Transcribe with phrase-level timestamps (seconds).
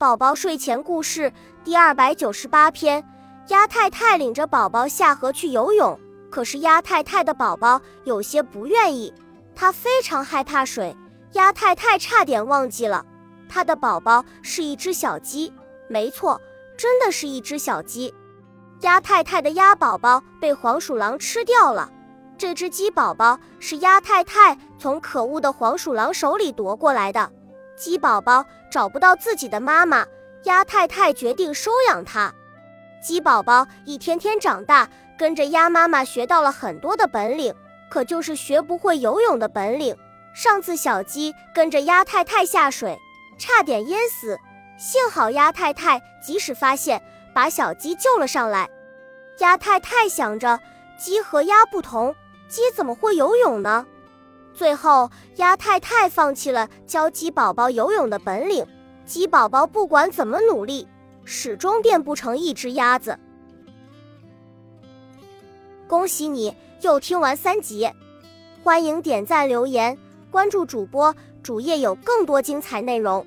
[0.00, 1.32] 宝宝睡前故事
[1.64, 3.04] 第二百九十八篇：
[3.48, 5.98] 鸭太太领着宝宝下河去游泳，
[6.30, 9.12] 可是鸭太太的宝宝有些不愿意，
[9.56, 10.96] 他非常害怕水。
[11.32, 13.04] 鸭太太差点忘记了，
[13.48, 15.52] 她的宝宝是一只小鸡。
[15.88, 16.40] 没错，
[16.76, 18.14] 真的是一只小鸡。
[18.82, 21.90] 鸭太太的鸭宝宝被黄鼠狼吃掉了，
[22.38, 27.32] 这只鸡宝宝是鸭太太从可恶的黄鼠狼手里夺过来的。
[27.78, 30.04] 鸡宝宝找不到自己的妈妈，
[30.42, 32.34] 鸭太太决定收养它。
[33.00, 37.54] 鸡宝宝一天天长大，跟着鸭妈妈学到了很多的本领，
[37.88, 39.96] 可就是学不会游泳的本领。
[40.34, 42.98] 上次小鸡跟着鸭太太下水，
[43.38, 44.36] 差点淹死，
[44.76, 47.00] 幸好鸭太太及时发现，
[47.32, 48.68] 把小鸡救了上来。
[49.38, 50.58] 鸭太太想着，
[50.98, 52.12] 鸡和鸭不同，
[52.48, 53.86] 鸡怎么会游泳呢？
[54.58, 58.66] 最后，鸭太太放弃了教鸡宝宝游泳的本领。
[59.06, 60.88] 鸡宝宝不管怎么努力，
[61.24, 63.16] 始终变不成一只鸭子。
[65.86, 67.88] 恭喜你又听完三集，
[68.64, 69.96] 欢迎点赞、留言、
[70.28, 73.24] 关注主播，主页有更多精彩内容。